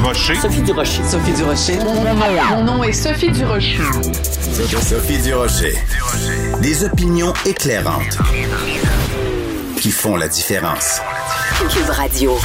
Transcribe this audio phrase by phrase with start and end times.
[0.00, 0.34] Durocher.
[0.36, 1.02] Sophie Durocher.
[1.04, 1.78] Sophie Durocher.
[2.50, 3.76] Mon nom est Sophie Durocher.
[4.80, 5.74] Sophie Durocher.
[6.62, 8.16] Des opinions éclairantes
[9.76, 11.02] qui font la différence.
[11.68, 12.38] Cube Radio.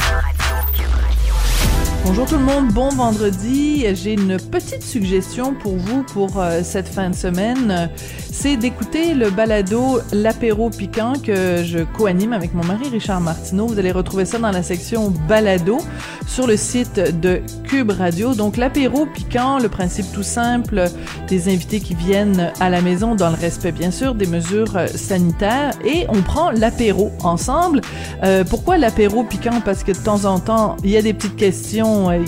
[2.04, 3.86] Bonjour tout le monde, bon vendredi.
[3.94, 7.90] J'ai une petite suggestion pour vous pour euh, cette fin de semaine.
[8.38, 13.66] C'est d'écouter le balado L'apéro piquant que je co-anime avec mon mari Richard Martineau.
[13.66, 15.78] Vous allez retrouver ça dans la section balado
[16.26, 18.34] sur le site de Cube Radio.
[18.34, 20.84] Donc l'apéro piquant, le principe tout simple,
[21.28, 25.72] des invités qui viennent à la maison dans le respect bien sûr des mesures sanitaires
[25.82, 27.80] et on prend l'apéro ensemble.
[28.22, 29.62] Euh, pourquoi l'apéro piquant?
[29.64, 32.22] Parce que de temps en temps, il y a des petites questions euh,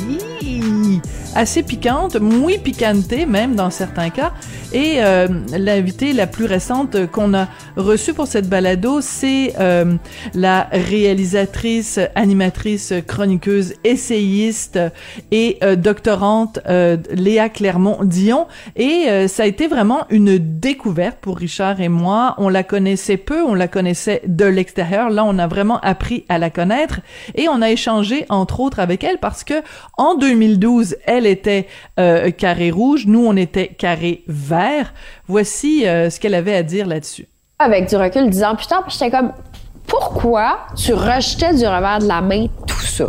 [1.35, 2.79] assez piquante, muy picante
[3.27, 4.33] même dans certains cas.
[4.73, 9.95] Et euh, l'invitée la plus récente qu'on a reçue pour cette balado, c'est euh,
[10.35, 14.79] la réalisatrice, animatrice, chroniqueuse, essayiste
[15.31, 18.47] et euh, doctorante euh, Léa Clermont-Dion.
[18.77, 22.35] Et euh, ça a été vraiment une découverte pour Richard et moi.
[22.39, 25.11] On la connaissait peu, on la connaissait de l'extérieur.
[25.11, 27.01] Là, on a vraiment appris à la connaître
[27.35, 29.63] et on a échangé entre autres avec elle parce que
[29.97, 31.67] en 2012, elle était
[31.99, 34.93] euh, carré rouge, nous on était carré vert.
[35.27, 37.27] Voici euh, ce qu'elle avait à dire là-dessus.
[37.59, 39.33] Avec du recul, dix ans plus j'étais comme,
[39.87, 43.07] pourquoi tu rejetais du revers de la main tout ça?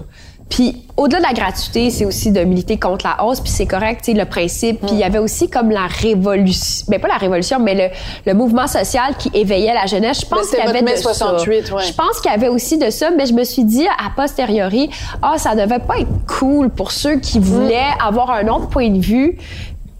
[0.49, 4.01] Puis au-delà de la gratuité, c'est aussi de militer contre la hausse, puis c'est correct,
[4.03, 4.79] tu sais, le principe.
[4.81, 8.33] Puis il y avait aussi comme la révolution, ben pas la révolution, mais le, le
[8.33, 10.21] mouvement social qui éveillait la jeunesse.
[10.21, 11.75] Je pense qu'il y avait de 68, ça.
[11.75, 11.83] ouais.
[11.83, 14.89] Je pense qu'il y avait aussi de ça, mais je me suis dit a posteriori,
[15.21, 18.99] ah ça devait pas être cool pour ceux qui voulaient avoir un autre point de
[18.99, 19.37] vue.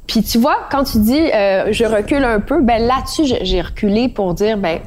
[0.07, 3.61] Puis tu vois, quand tu dis euh, je recule un peu, ben là-dessus j'ai- j'ai
[3.61, 4.79] reculé pour dire ben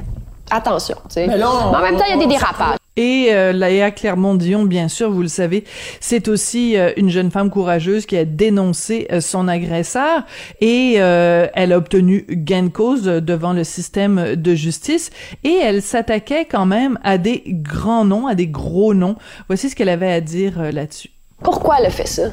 [0.51, 1.27] attention, tu sais.
[1.27, 2.77] Mais là, on- Mais en même temps, il y a des dérapages.
[2.95, 5.63] Et euh, Léa Clermont-Dion, bien sûr, vous le savez,
[5.99, 10.23] c'est aussi euh, une jeune femme courageuse qui a dénoncé euh, son agresseur
[10.61, 15.09] et euh, elle a obtenu gain de cause devant le système de justice
[15.43, 19.15] et elle s'attaquait quand même à des grands noms, à des gros noms.
[19.47, 21.09] Voici ce qu'elle avait à dire euh, là-dessus.
[21.41, 22.29] Pourquoi elle a fait ça?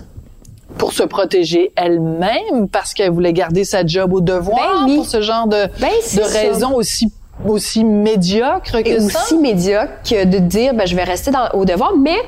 [0.78, 4.96] Pour se protéger elle-même, parce qu'elle voulait garder sa job au devoir, Ben oui.
[4.96, 7.10] pour ce genre de, Ben, de raisons aussi,
[7.46, 9.20] aussi médiocres que et ça?
[9.20, 11.96] aussi médiocre que de dire ben, je vais rester dans, au devoir.
[11.96, 12.18] Mais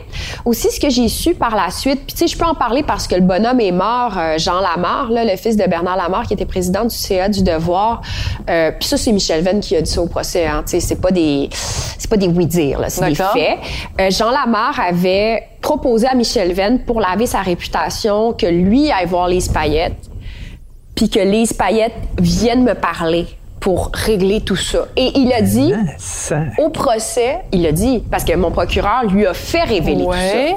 [0.44, 2.82] aussi ce que j'ai su par la suite puis tu sais je peux en parler
[2.82, 6.26] parce que le bonhomme est mort euh, Jean Lamarre là, le fils de Bernard Lamarre
[6.26, 8.02] qui était président du CA du devoir.
[8.48, 10.80] Euh, puis ça c'est Michel Venn qui a dit ça au procès hein, tu sais
[10.80, 13.58] c'est pas des c'est pas des oui dire là c'est des faits.
[14.00, 19.06] Euh, Jean Lamarre avait proposé à Michel Venn pour laver sa réputation que lui aille
[19.06, 20.10] voir les paillettes
[20.94, 23.26] puis que Lise Payette vienne me parler
[23.62, 24.88] pour régler tout ça.
[24.96, 25.72] Et il a dit,
[26.58, 30.16] au procès, il a dit, parce que mon procureur lui a fait révéler Ouais.
[30.16, 30.56] tout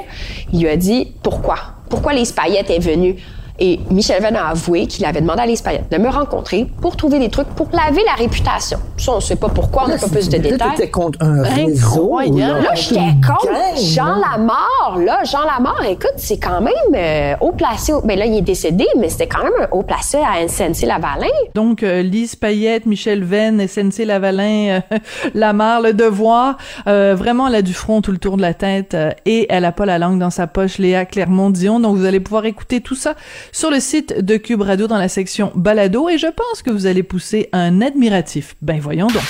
[0.52, 1.54] Il lui a dit, pourquoi?
[1.88, 3.14] Pourquoi Lise Payette est venue?
[3.58, 6.96] Et Michel Venn a avoué qu'il avait demandé à Lise Payette de me rencontrer pour
[6.96, 8.78] trouver des trucs pour laver la réputation.
[8.98, 10.70] Ça, on sait pas pourquoi, on n'a pas plus de Là, détails.
[10.76, 12.18] t'étais contre un réseau.
[12.18, 12.62] Incroyable.
[12.64, 14.16] Là, j'étais contre gang, Jean là.
[14.32, 14.98] Lamarre.
[14.98, 17.92] Là, Jean Lamarre, écoute, c'est quand même euh, haut placé.
[17.92, 21.26] au- Ben là, il est décédé, mais c'était quand même un haut placé à SNC-Lavalin.
[21.54, 24.98] Donc, euh, Lise Payette, Michel Venn, SNC Lavalin, euh,
[25.34, 26.56] Lamar, Le Devoir,
[26.86, 29.64] euh, vraiment, elle a du front tout le tour de la tête euh, et elle
[29.64, 31.80] a pas la langue dans sa poche, Léa Clermont-Dion.
[31.80, 33.14] Donc, vous allez pouvoir écouter tout ça
[33.52, 36.86] sur le site de Cube Radio dans la section Balado et je pense que vous
[36.86, 38.56] allez pousser un admiratif.
[38.62, 39.22] Ben, voyons donc.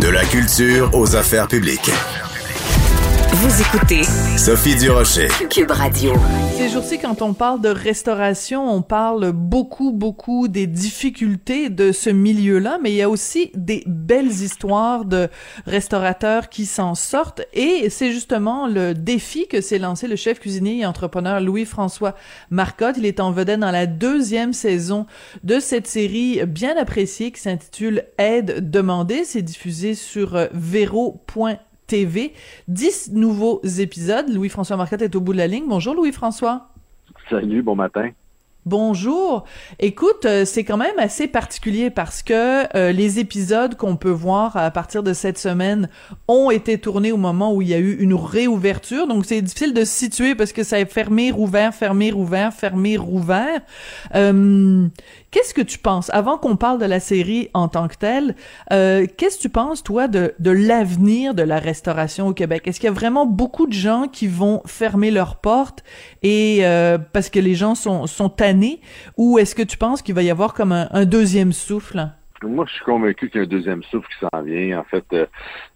[0.00, 1.90] De la culture aux affaires publiques.
[3.30, 4.02] Vous écoutez
[4.38, 5.28] Sophie Durocher.
[5.50, 6.12] Cube Radio.
[6.56, 12.08] Ces jours-ci, quand on parle de restauration, on parle beaucoup, beaucoup des difficultés de ce
[12.08, 15.28] milieu-là, mais il y a aussi des belles histoires de
[15.66, 20.80] restaurateurs qui s'en sortent et c'est justement le défi que s'est lancé le chef cuisinier
[20.80, 22.14] et entrepreneur Louis-François
[22.50, 22.96] Marcotte.
[22.98, 25.06] Il est en vedette dans la deuxième saison
[25.44, 29.24] de cette série bien appréciée qui s'intitule Aide demandée.
[29.24, 31.58] C'est diffusé sur euh, vero.tv.
[31.88, 32.32] TV.
[32.68, 34.28] 10 nouveaux épisodes.
[34.28, 35.64] Louis-François Marcotte est au bout de la ligne.
[35.66, 36.68] Bonjour Louis-François.
[37.28, 38.10] Salut, bon matin.
[38.68, 39.44] Bonjour.
[39.78, 44.58] Écoute, euh, c'est quand même assez particulier parce que euh, les épisodes qu'on peut voir
[44.58, 45.88] à partir de cette semaine
[46.26, 49.06] ont été tournés au moment où il y a eu une réouverture.
[49.06, 52.98] Donc c'est difficile de se situer parce que ça est fermé, rouvert, fermé, rouvert, fermé,
[52.98, 53.62] rouvert.
[54.14, 54.86] Euh,
[55.30, 58.34] Qu'est-ce que tu penses, avant qu'on parle de la série en tant que telle,
[58.72, 62.66] euh, qu'est-ce que tu penses, toi, de, de l'avenir de la restauration au Québec?
[62.66, 65.84] Est-ce qu'il y a vraiment beaucoup de gens qui vont fermer leurs portes
[66.22, 68.80] et euh, parce que les gens sont, sont tannés?
[69.18, 72.08] Ou est-ce que tu penses qu'il va y avoir comme un, deuxième souffle?
[72.42, 74.78] Moi, je suis convaincu qu'il y a un deuxième souffle qui s'en vient.
[74.78, 75.26] En fait, euh,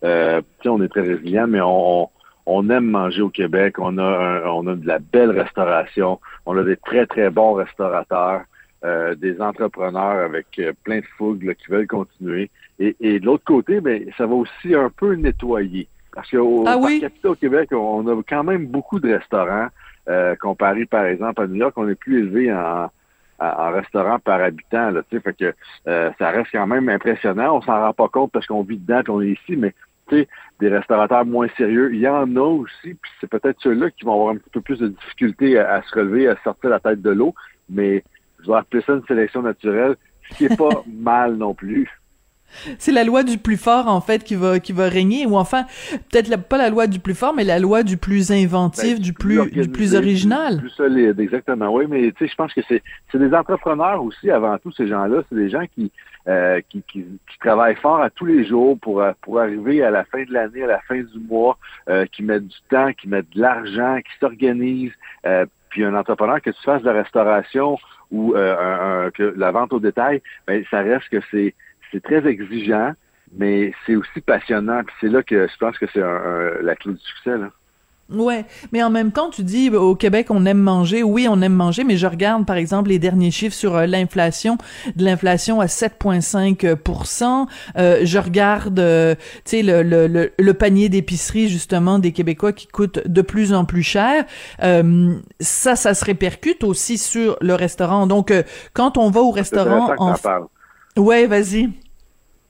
[0.02, 2.08] euh, on est très résilient, mais on,
[2.46, 6.62] on aime manger au Québec, on a, on a de la belle restauration, on a
[6.62, 8.44] des très, très bons restaurateurs,
[8.84, 12.50] euh, des entrepreneurs avec euh, plein de fougue là, qui veulent continuer.
[12.78, 15.86] Et, et de l'autre côté, ben, ça va aussi un peu nettoyer.
[16.12, 17.04] Parce qu'au Ah oui?
[17.24, 19.68] au Québec, on a quand même beaucoup de restaurants.
[20.08, 22.90] Euh, comparé, par exemple, à New York, on est plus élevé en,
[23.38, 24.90] en, restaurant par habitant.
[24.90, 25.54] Là, tu sais, fait que
[25.86, 27.56] euh, ça reste quand même impressionnant.
[27.56, 29.74] On s'en rend pas compte parce qu'on vit dedans et on est ici, mais
[30.08, 30.28] tu sais,
[30.60, 34.14] des restaurateurs moins sérieux, il y en a aussi, puis c'est peut-être ceux-là qui vont
[34.14, 37.00] avoir un petit peu plus de difficulté à, à se relever, à sortir la tête
[37.00, 37.34] de l'eau,
[37.70, 38.02] mais
[38.42, 39.96] je vais appeler ça une sélection naturelle,
[40.30, 41.88] ce qui est pas mal non plus.
[42.78, 45.64] C'est la loi du plus fort en fait qui va qui va régner ou enfin
[46.10, 49.12] peut-être pas la loi du plus fort mais la loi du plus inventif, Ben, du
[49.12, 50.58] plus du plus original.
[50.58, 51.72] Plus, plus solide, exactement.
[51.72, 54.86] Oui, mais tu sais, je pense que c'est c'est des entrepreneurs aussi avant tout ces
[54.86, 55.22] gens-là.
[55.28, 55.90] C'est des gens qui,
[56.28, 59.90] euh, qui, qui qui travaillent fort à tous les jours pour euh, pour arriver à
[59.90, 61.56] la fin de l'année, à la fin du mois,
[61.88, 64.92] euh, qui mettent du temps, qui mettent de l'argent, qui s'organisent.
[65.26, 67.78] Euh, puis un entrepreneur que tu fasses de la restauration
[68.12, 71.54] ou euh, un- un- que la vente au détail, ben ça reste que c'est
[71.90, 72.92] c'est très exigeant,
[73.36, 74.82] mais c'est aussi passionnant.
[74.84, 77.50] Puis c'est là que je pense que c'est un- la clé du succès là.
[78.14, 81.02] Ouais, mais en même temps, tu dis au Québec on aime manger.
[81.02, 84.58] Oui, on aime manger, mais je regarde par exemple les derniers chiffres sur euh, l'inflation,
[84.96, 89.14] de l'inflation à 7,5% euh, Je regarde, euh,
[89.44, 93.52] tu sais, le, le, le, le panier d'épicerie justement des Québécois qui coûte de plus
[93.52, 94.24] en plus cher.
[94.62, 98.06] Euh, ça, ça se répercute aussi sur le restaurant.
[98.06, 98.32] Donc,
[98.72, 100.14] quand on va au restaurant, en...
[101.00, 101.70] ouais, vas-y.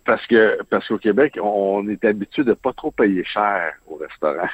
[0.04, 4.48] Parce que parce qu'au Québec, on est habitué de pas trop payer cher au restaurant.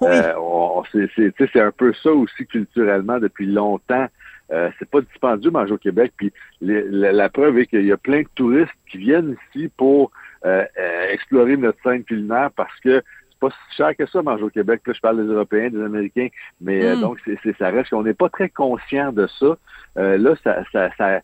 [0.00, 0.08] Oui.
[0.08, 4.06] Euh, on, c'est, un peu ça aussi culturellement depuis longtemps.
[4.52, 6.12] Euh, c'est pas dispendieux manger au Québec.
[6.16, 9.70] Puis les- la, la preuve est qu'il y a plein de touristes qui viennent ici
[9.76, 10.10] pour
[10.44, 14.44] euh, euh, explorer notre scène culinaire parce que c'est pas si cher que ça manger
[14.44, 14.82] au Québec.
[14.86, 16.28] Là, je parle des Européens, des Américains,
[16.60, 17.00] mais euh, Mm.
[17.00, 19.56] donc c'est, c'est- ça reste qu'on n'est pas très conscient de ça.
[19.98, 21.20] Euh, là, ça, ça, ça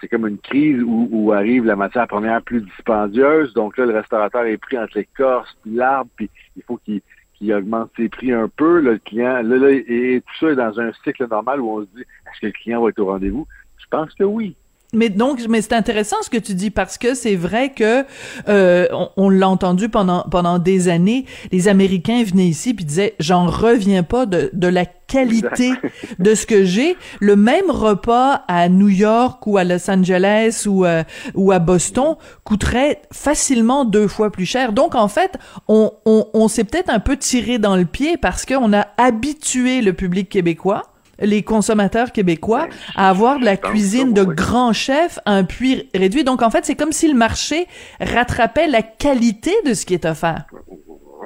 [0.00, 3.52] c'est comme une crise où, arrive la matière première plus dispendieuse.
[3.54, 7.90] Donc là, le restaurateur est pris entre l'écorce puis l'arbre, puis il faut qu'il augmente
[7.96, 8.80] ses prix un peu.
[8.80, 11.82] Là, le client, là, là, et tout ça est dans un cycle normal où on
[11.82, 13.46] se dit est-ce que le client va être au rendez-vous?
[13.78, 14.56] Je pense que oui.
[14.94, 18.06] Mais donc, mais c'est intéressant ce que tu dis parce que c'est vrai que
[18.48, 21.26] euh, on, on l'a entendu pendant pendant des années.
[21.52, 25.72] Les Américains venaient ici puis disaient j'en reviens pas de de la qualité
[26.18, 26.96] de ce que j'ai.
[27.20, 31.02] Le même repas à New York ou à Los Angeles ou euh,
[31.34, 34.72] ou à Boston coûterait facilement deux fois plus cher.
[34.72, 35.36] Donc en fait,
[35.68, 39.82] on on, on s'est peut-être un peu tiré dans le pied parce qu'on a habitué
[39.82, 40.84] le public québécois
[41.20, 44.34] les consommateurs québécois Ben, à avoir de la cuisine ça, de oui.
[44.34, 46.24] grands chefs à un puits réduit.
[46.24, 47.66] Donc, en fait, c'est comme si le marché
[48.00, 50.44] rattrapait la qualité de ce qui est offert.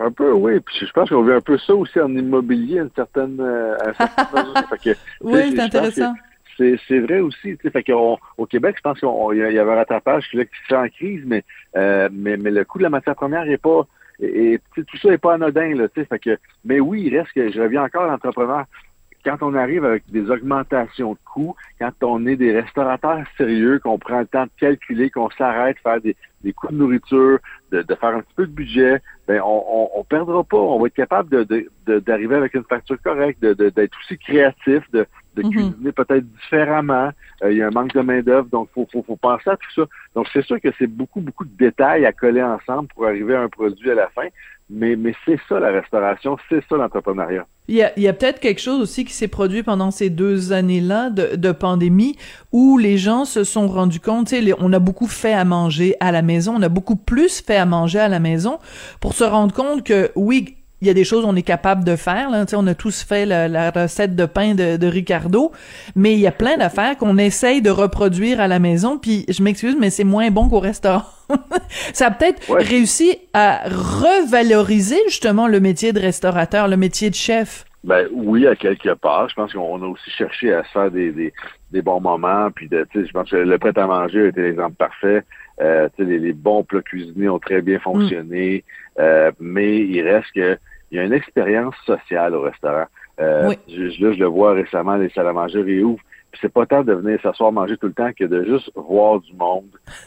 [0.00, 0.58] Un peu, oui.
[0.60, 3.76] Puis je pense qu'on veut un peu ça aussi en immobilier, à une certaine, euh,
[4.84, 4.90] que,
[5.20, 6.14] Oui, c'est intéressant.
[6.56, 7.56] C'est, vrai aussi.
[7.56, 10.88] Fait qu'on- au Québec, je pense qu'il y, avait un rattrapage qui se fait en
[10.88, 11.44] crise, mais,
[11.76, 13.86] euh, mais, mais le coût de la matière première n'est pas.
[14.20, 15.74] Et, tout ça n'est pas anodin.
[15.74, 18.64] Là, tu sais, fait que, mais oui, il reste que je reviens encore à l'entrepreneur.
[19.24, 23.98] Quand on arrive avec des augmentations de coûts, quand on est des restaurateurs sérieux, qu'on
[23.98, 27.38] prend le temps de calculer, qu'on s'arrête, faire des, des coûts de nourriture,
[27.70, 30.56] de, de faire un petit peu de budget, ben on, on, on perdra pas.
[30.56, 33.96] On va être capable de, de, de- d'arriver avec une facture correcte, de, de- d'être
[34.04, 35.50] aussi créatif, de, de Mhm.
[35.50, 37.10] cuisiner peut-être différemment.
[37.42, 39.70] Euh, il y a un manque de main-d'œuvre, donc faut, faut, faut penser à tout
[39.74, 39.82] ça.
[40.14, 43.42] Donc c'est sûr que c'est beaucoup, beaucoup de détails à coller ensemble pour arriver à
[43.42, 44.26] un produit à la fin.
[44.74, 47.46] Mais, mais c'est ça la restauration, c'est ça l'entrepreneuriat.
[47.68, 50.52] Il y a, y a peut-être quelque chose aussi qui s'est produit pendant ces deux
[50.52, 52.16] années-là de, de pandémie
[52.52, 56.10] où les gens se sont rendus compte, tu on a beaucoup fait à manger à
[56.10, 58.58] la maison, on a beaucoup plus fait à manger à la maison
[59.00, 61.96] pour se rendre compte que oui, il y a des choses on est capable de
[61.96, 62.28] faire.
[62.28, 62.44] Là.
[62.54, 65.52] On a tous fait la, la recette de pain de, de Ricardo,
[65.96, 68.98] mais il y a plein d'affaires qu'on essaye de reproduire à la maison.
[68.98, 71.04] Puis je m'excuse, mais c'est moins bon qu'au restaurant.
[71.94, 72.62] Ça a peut-être Ouais.
[72.62, 77.64] réussi à revaloriser justement le métier de restaurateur, le métier de chef.
[77.84, 79.28] Ben oui, à quelque part.
[79.28, 81.32] Je pense qu'on a aussi cherché à se faire des, des,
[81.72, 82.48] des bons moments.
[82.54, 85.22] Puis de, tu sais, je pense que le prêt à manger a été l'exemple parfait.
[85.60, 88.64] Euh, les, les bons plats cuisinés ont très bien fonctionné.
[89.00, 90.58] Euh, mais il reste que
[90.92, 92.84] il y a une expérience sociale au restaurant.
[93.20, 93.58] Euh, Oui.
[93.68, 96.02] je, là, je le vois récemment, les salles à manger réouvrent.
[96.40, 99.34] C'est pas tant de venir s'asseoir manger tout le temps que de juste voir du
[99.34, 99.64] monde,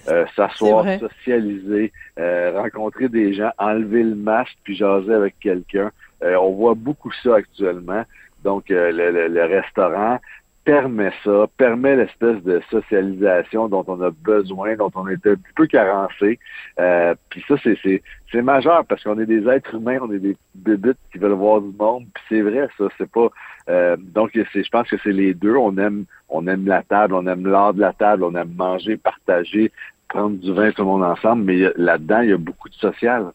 [0.09, 5.91] euh, s'asseoir, socialiser, euh, rencontrer des gens, enlever le masque puis jaser avec quelqu'un.
[6.23, 8.03] Euh, on voit beaucoup ça actuellement.
[8.43, 10.19] Donc, euh, le, le- le restaurant
[10.65, 15.53] permet ça, permet l'espèce de socialisation dont on a besoin, dont on est un petit
[15.55, 16.39] peu carencé.
[16.79, 20.19] Euh, puis ça, c'est, c'est, c'est majeur parce qu'on est des êtres humains, on est
[20.19, 22.05] des bébites qui veulent voir du monde.
[22.13, 23.29] Puis c'est vrai, ça, c'est pas.
[23.69, 25.55] Euh, donc, c'est, je pense que c'est les deux.
[25.55, 28.97] On aime, on aime la table, on aime l'art de la table, on aime manger,
[28.97, 29.71] partager,
[30.09, 31.43] prendre du vin tout le monde ensemble.
[31.43, 33.31] Mais là-dedans, il y a beaucoup de social.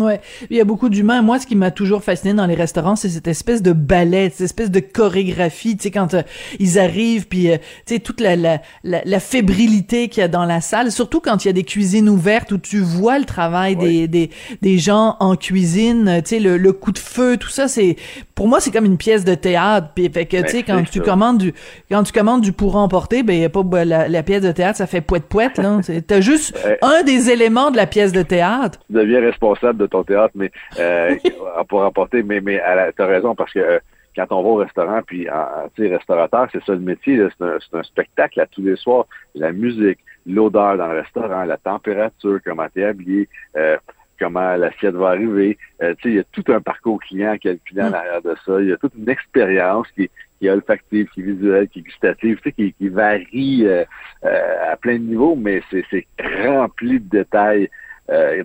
[0.00, 0.20] Ouais,
[0.50, 1.22] il y a beaucoup d'humains.
[1.22, 4.40] Moi, ce qui m'a toujours fasciné dans les restaurants, c'est cette espèce de ballet, cette
[4.40, 5.76] espèce de chorégraphie.
[5.76, 6.22] Tu sais, quand euh,
[6.58, 10.44] ils arrivent, puis euh, tu sais toute la la, la, fébrilité qu'il y a dans
[10.44, 13.76] la salle, surtout quand il y a des cuisines ouvertes où tu vois le travail
[13.76, 14.30] des, des
[14.62, 16.20] des gens en cuisine.
[16.24, 17.96] Tu sais, le, le coup de feu, tout ça, c'est
[18.34, 19.90] pour moi, c'est comme une pièce de théâtre.
[19.94, 21.54] Puis fait que tu sais, quand tu commandes du
[21.88, 24.78] quand tu commandes du pour emporter, ben y a pas la, la, pièce de théâtre,
[24.78, 25.78] ça fait poète poète là.
[26.06, 28.80] T'as juste un des éléments de la pièce de théâtre.
[28.88, 31.16] Tu deviens responsable de ton théâtre, mais euh,
[31.68, 32.60] pour apporter, mais mais
[32.96, 33.78] t'as raison parce que euh,
[34.16, 35.26] quand on va au restaurant, puis
[35.74, 39.06] tu sais, restaurateur, c'est ça le métier, c'est un, un, spectacle à tous les soirs,
[39.34, 43.76] la musique, l'odeur dans le restaurant, la température, comment t'es habillé, euh,
[44.18, 45.58] comment l'assiette va arriver.
[45.82, 47.94] Euh, tu sais, il y a tout un parcours client calculé en mm.
[47.94, 48.60] arrière de ça.
[48.60, 51.82] Il y a toute une expérience qui, qui est olfactive, qui est visuelle, qui est
[51.82, 53.84] gustative, tu sais, qui, qui varie euh,
[54.22, 56.06] à plein de niveaux, mais c'est
[56.46, 57.68] rempli de détails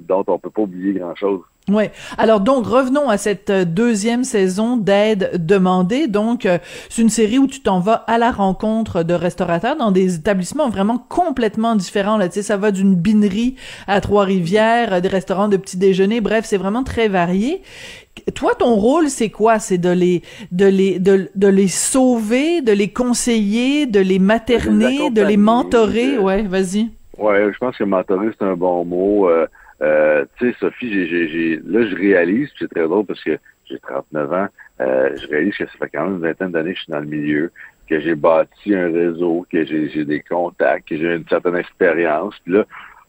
[0.07, 1.41] dont on peut pas oublier grand-chose.
[1.69, 1.91] Ouais.
[2.17, 6.07] Alors donc revenons à cette euh, deuxième saison d'aide demandée.
[6.07, 6.57] Donc euh,
[6.89, 10.69] c'est une série où tu t'en vas à la rencontre de restaurateurs dans des établissements
[10.69, 12.17] vraiment complètement différents.
[12.17, 16.21] Là, tu sais, ça va d'une binerie à Trois-Rivières, euh, des restaurants de petit déjeuner.
[16.21, 17.61] Bref, c'est vraiment très varié.
[18.33, 19.59] Toi, ton rôle, c'est quoi?
[19.59, 25.11] C'est de les, de les, de, de les sauver, de les conseiller, de les materner,
[25.11, 26.17] de les mentorer?
[26.17, 26.89] Ouais, vas-y.
[27.19, 29.29] Ouais, je pense que mentorer c'est un bon mot.
[29.81, 34.33] Euh, tu sais, Sophie, j'ai, là, je réalise, c'est très drôle parce que j'ai 39
[34.33, 34.47] ans,
[34.81, 36.99] euh, je réalise que ça fait quand même une vingtaine d'années que je suis dans
[36.99, 37.51] le milieu,
[37.89, 42.35] que j'ai bâti un réseau, que j'ai, j'ai des contacts, que j'ai une certaine expérience.
[42.43, 42.65] Puis là,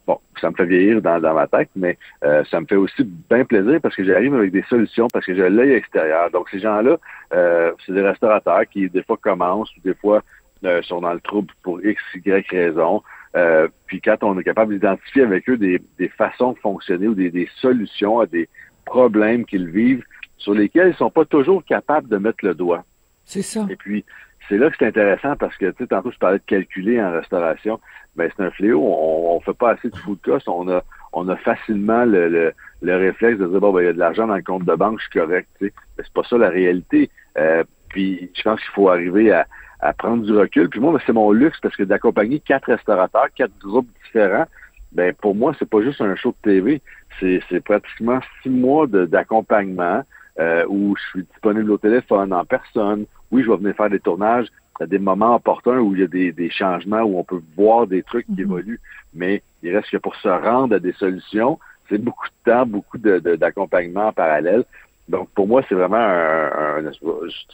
[0.06, 3.04] bon, ça me fait vieillir dans, dans ma tête, mais euh, ça me fait aussi
[3.28, 6.30] bien plaisir parce que j'arrive avec des solutions, parce que j'ai l'œil extérieur.
[6.30, 6.98] Donc, ces gens-là,
[7.32, 10.22] euh, c'est des restaurateurs qui, des fois, commencent ou des fois
[10.64, 13.02] euh, sont dans le trouble pour X, Y raison.
[13.36, 17.14] Euh, puis quand on est capable d'identifier avec eux des, des, façons de fonctionner ou
[17.14, 18.48] des, des solutions à des
[18.84, 20.02] problèmes qu'ils vivent
[20.36, 22.84] sur lesquels ils sont pas toujours capables de mettre le doigt.
[23.24, 23.64] C'est ça.
[23.70, 24.04] Et puis,
[24.48, 27.12] c'est là que c'est intéressant parce que, tu sais, tantôt, je parlais de calculer en
[27.12, 27.78] restauration.
[28.16, 28.82] Ben, c'est un fléau.
[28.82, 30.48] On, on fait pas assez de food cost.
[30.48, 30.82] On a,
[31.12, 33.98] on a facilement le, le, le réflexe de dire, bon, ben, il y a de
[33.98, 35.74] l'argent dans le compte de banque, je suis correct, tu sais.
[35.96, 37.10] Mais c'est pas ça la réalité.
[37.38, 39.46] Euh, puis, je pense qu'il faut arriver à,
[39.82, 40.68] à prendre du recul.
[40.68, 44.46] Puis moi, ben, c'est mon luxe parce que d'accompagner quatre restaurateurs, quatre groupes différents,
[44.92, 46.82] ben pour moi, c'est pas juste un show de TV,
[47.18, 50.02] c'est, c'est pratiquement six mois d'accompagnement
[50.38, 53.06] euh, où je suis disponible au téléphone en personne.
[53.30, 54.48] Oui, je vais venir faire des tournages
[54.80, 57.86] à des moments opportuns où il y a des, des changements, où on peut voir
[57.86, 58.40] des trucs qui mhm.
[58.40, 58.80] évoluent,
[59.14, 61.58] mais il reste que pour se rendre à des solutions,
[61.88, 64.64] c'est beaucoup de temps, beaucoup de, d'accompagnement en parallèle.
[65.10, 66.84] Donc, pour moi, c'est vraiment un,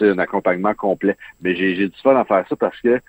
[0.01, 1.17] un, accompagnement complet.
[1.41, 3.01] Mais j'ai du fun à faire ça parce que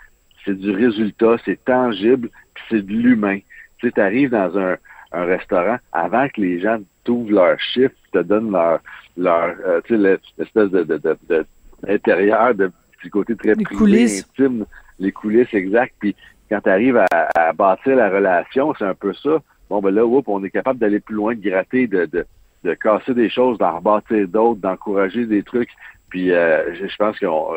[0.46, 3.40] c'est du résultat, c'est tangible, puis c'est de l'humain.
[3.80, 4.78] Tu sais, arrives dans un,
[5.12, 8.80] un, restaurant, avant que les gens t'ouvrent leur chiffre, te donnent leur,
[9.18, 11.46] leur euh, tu sais, l'espèce de, de, de, de,
[11.88, 14.66] intérieur, de petit côté très les privé, intime,
[14.98, 15.96] les coulisses exactes.
[16.00, 16.16] Puis
[16.50, 19.42] quand tu arrives à, à, bâtir la relation, c'est un peu ça.
[19.70, 22.26] Bon, ben là, on est capable d'aller plus loin, de gratter, de, de
[22.64, 25.70] de casser des choses, d'en rebâtir d'autres, d'encourager des trucs.
[26.10, 27.48] Puis euh, je pense qu'on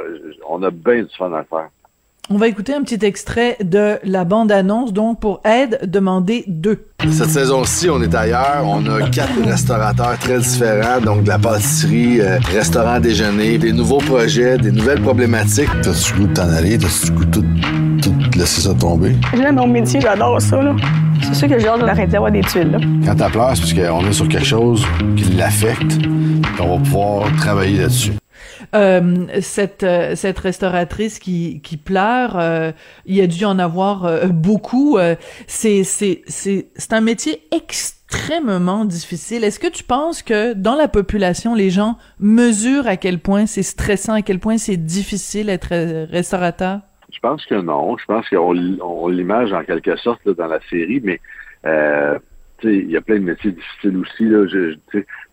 [0.49, 1.69] on a bien du fun à le faire.
[2.33, 6.79] On va écouter un petit extrait de la bande-annonce, donc pour aide, demander deux.
[7.11, 8.63] Cette saison-ci, on est ailleurs.
[8.65, 13.99] On a quatre restaurateurs très différents, donc de la pâtisserie, euh, restaurant déjeuner, des nouveaux
[13.99, 15.71] projets, des nouvelles problématiques.
[15.83, 16.79] T'as-tu goût de t'en aller?
[16.79, 17.45] T'as-tu goût de tout,
[18.01, 19.17] tout laisser ça tomber?
[19.35, 20.63] J'aime mon métier, j'adore ça.
[20.63, 20.77] Là.
[21.33, 22.73] C'est sûr que j'ai hâte d'arrêter d'avoir des tuiles.
[22.73, 22.79] Là.
[23.05, 24.85] Quand t'as peur, c'est parce qu'on est sur quelque chose
[25.17, 25.99] qui l'affecte.
[26.59, 28.13] On va pouvoir travailler là-dessus.
[28.75, 32.73] Euh, cette euh, cette restauratrice qui qui pleure, euh,
[33.07, 34.99] il y a dû en avoir euh, beaucoup.
[35.47, 39.45] c'est c'est c'est c'est un métier extrêmement difficile.
[39.45, 43.63] Est-ce que tu penses que dans la population, les gens mesurent à quel point c'est
[43.63, 45.71] stressant, à quel point c'est difficile d'être
[46.11, 46.81] restaurateur?
[47.13, 47.97] Je pense que non.
[47.99, 51.21] Je pense qu'on on, l'image en quelque sorte dans la série, mais
[51.67, 52.19] euh,
[52.63, 54.25] il y a plein de métiers difficiles aussi.
[54.25, 54.77] Là, je,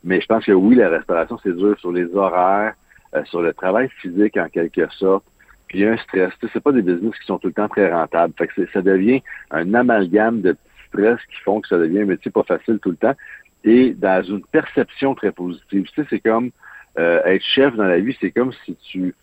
[0.03, 2.74] mais je pense que oui, la restauration, c'est dur sur les horaires,
[3.15, 5.25] euh, sur le travail physique en quelque sorte.
[5.67, 6.31] Puis il y a un stress.
[6.53, 8.34] C'est pas des business qui sont tout le temps très rentables.
[8.38, 12.05] Fait que ça devient un amalgame de petits stress qui font que ça devient un
[12.05, 13.15] métier pas facile tout le temps.
[13.63, 15.86] Et dans une perception très positive.
[16.10, 16.51] C'est comme
[16.98, 19.13] euh, être chef dans la vie, c'est comme si tu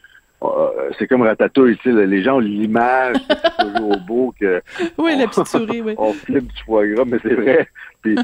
[0.99, 4.63] c'est comme Ratatouille, tu sais, les gens ont l'image c'est toujours beau, que
[4.99, 5.95] Oui, la petite souris, oui.
[5.99, 7.69] on flippe du foie gras, mais c'est vrai.
[8.03, 8.17] Puis,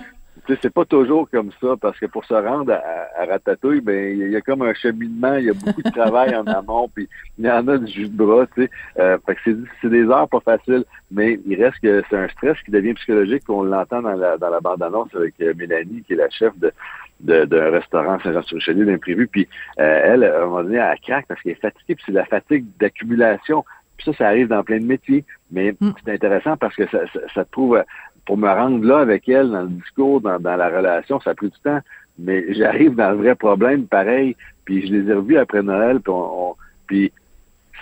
[0.60, 4.30] c'est pas toujours comme ça, parce que pour se rendre à, à Ratatouille, ben, il
[4.30, 7.44] y, a comme un cheminement, il y a beaucoup de travail en amont, puis il
[7.44, 8.70] y en a du jus de bras, tu sais.
[8.98, 12.28] Euh, fait que c'est, c'est des heures pas faciles, mais il reste que c'est un
[12.28, 16.12] stress qui devient psychologique, on l'entend dans la, dans la bande-annonce avec euh, Mélanie, qui
[16.14, 16.72] est la chef de,
[17.20, 21.40] de- d'un restaurant Saint-Jean-sur-Richelieu d'imprévu, puis euh, elle, à un moment donné, elle craque parce
[21.42, 23.64] qu'elle est fatiguée, puis c'est la fatigue d'accumulation.
[23.96, 25.24] Puis ça, ça arrive dans plein de métiers.
[25.52, 25.90] Mais Mm.
[26.02, 27.82] c'est intéressant parce que ça, ça, ça te prouve,
[28.26, 31.34] pour me rendre là avec elle, dans le discours, dans, dans la relation, ça a
[31.34, 31.80] pris du temps.
[32.18, 34.36] Mais j'arrive dans le vrai problème, pareil.
[34.64, 36.56] Puis je les ai revus après Noël, puis, on, on-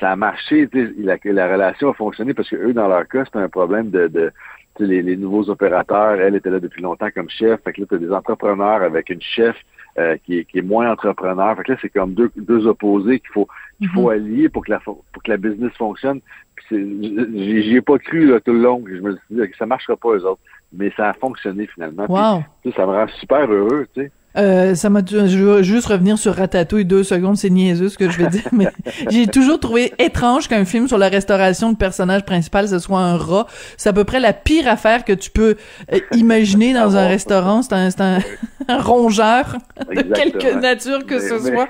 [0.01, 0.69] ça a marché.
[0.99, 4.07] La, la relation a fonctionné parce que eux, dans leur cas, c'était un problème de,
[4.07, 4.33] de
[4.79, 6.21] les, les nouveaux opérateurs.
[6.21, 7.61] Elle était là depuis longtemps comme chef.
[7.65, 9.57] Fait que là, tu as des entrepreneurs avec une chef
[9.99, 11.57] euh, qui, est, qui est moins entrepreneur.
[11.57, 14.71] Fait que là, c'est comme deux, deux opposés qu'il faut qu'il faut allier pour que
[14.73, 16.21] la pour que la business fonctionne.
[16.71, 18.83] J'y ai pas cru là, tout le long.
[18.87, 20.41] Je me suis dit que ça marchera pas eux autres.
[20.73, 22.05] Mais ça a fonctionné finalement.
[22.09, 22.43] Wow.
[22.77, 24.13] ça me rend super heureux, tu sais.
[24.37, 28.09] Euh, ça m'a, je veux juste revenir sur Ratatouille deux secondes, c'est niaiseux ce que
[28.11, 28.69] je vais dire, mais
[29.11, 33.17] j'ai toujours trouvé étrange qu'un film sur la restauration, le personnage principal, ce soit un
[33.17, 33.47] rat.
[33.79, 35.57] C'est à peu près la pire affaire que tu peux
[35.93, 37.63] euh, imaginer dans un restaurant.
[37.63, 38.19] C'est un, un,
[38.69, 39.57] un rongeur
[39.91, 41.69] de quelque nature que Mais- ce mais- soit.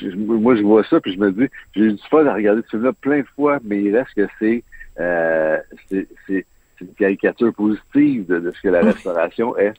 [0.00, 2.62] Je- moi, je vois ça, puis je me dis, j'ai eu du fun à regarder
[2.62, 4.62] ce film-là plein de fois, mais il reste que c'est
[5.00, 5.58] euh,
[5.90, 6.44] c'est
[6.80, 9.72] une caricature positive de, de ce que la restauration est.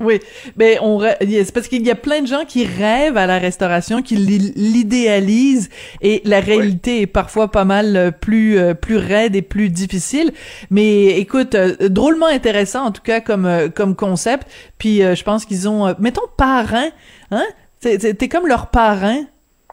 [0.00, 0.18] Oui,
[0.56, 4.00] ben on c'est parce qu'il y a plein de gens qui rêvent à la restauration,
[4.00, 5.68] qui l'i- l'idéalisent
[6.00, 10.32] et la réalité est parfois pas mal euh, plus euh, plus raide et plus difficile.
[10.70, 14.46] Mais écoute, euh, drôlement intéressant en tout cas comme comme concept.
[14.78, 16.88] Puis je pense qu'ils ont, mettons parrain,
[17.30, 17.44] hein
[17.80, 19.22] T'es comme leur parrain.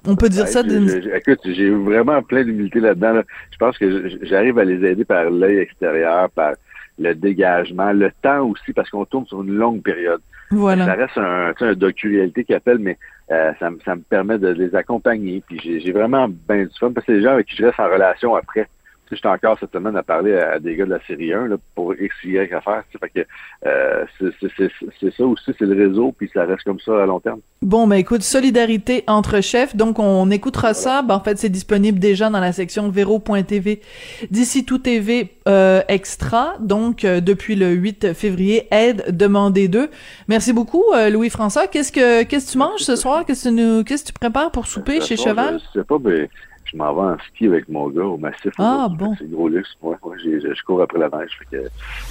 [0.05, 0.87] On peut dire Ouais, ça d'une.
[1.13, 3.13] écoute, j'ai vraiment plein d'humilité là-dedans.
[3.13, 3.23] là.
[3.51, 6.53] Je pense que j'arrive à les aider par l'œil extérieur, par
[6.99, 10.21] le dégagement, le temps aussi, parce qu'on tourne sur une longue période.
[10.49, 10.85] Ça Voilà.
[10.93, 12.97] reste un, un docu-réalité qui appelle, mais
[13.31, 15.43] euh, ça, me- ça me permet de les accompagner.
[15.45, 17.65] Puis j'ai j'ai vraiment bien du fun, parce que c'est des gens avec qui je
[17.65, 18.67] reste en relation après.
[19.11, 21.55] J'étais encore cette semaine à parler à, à des gars de la série 1 là,
[21.75, 22.85] pour X, Y sais.
[22.99, 23.25] Fait que
[23.65, 27.39] euh, c'est- ça aussi, c'est le réseau, puis ça reste comme ça à long terme.
[27.61, 31.01] Bon, ben écoute, solidarité entre chefs, donc on écoutera ça.
[31.01, 33.81] Ben, en fait, c'est disponible déjà dans la section vero.tv
[34.29, 39.89] d'ici tout TV euh, extra, donc euh, depuis le 8 février, aide demandez d'eux.
[40.27, 41.67] Merci beaucoup, euh, Louis-François.
[41.67, 43.25] Qu'est-ce que qu'est-ce que tu manges ce soir?
[43.25, 45.59] Qu'est-ce que tu nous qu'est-ce que tu prépares pour souper Ce chez Cheval?
[45.73, 46.29] Je sais pas, mais
[46.71, 48.51] je m'en vais en ski avec mon gars au massif.
[48.57, 49.13] Ah, bon.
[49.17, 49.69] C'est gros luxe.
[49.81, 51.31] Ouais, ouais, j'ai- je, cours après la neige.
[51.39, 51.61] Fait que,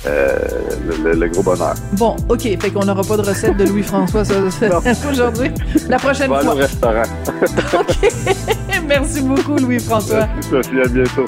[0.06, 0.38] euh,
[0.88, 1.74] le, le- le gros bonheur.
[1.98, 4.22] Bon, ok, fait qu'on n'aura pas de recette de Louis-François
[5.10, 5.50] aujourd'hui.
[5.88, 6.54] La prochaine aller au fois.
[6.54, 7.02] restaurant.
[7.80, 7.96] Ok.
[8.88, 10.26] Merci beaucoup, Louis-François.
[10.34, 10.80] Merci, Sophie.
[10.80, 11.24] À bientôt.